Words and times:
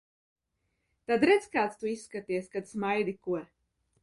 Tad 1.11 1.25
redz 1.31 1.45
kāds 1.57 1.77
tu 1.83 1.91
izskaties, 1.93 2.49
kad 2.57 2.71
smaidi, 2.75 3.17
ko? 3.29 3.45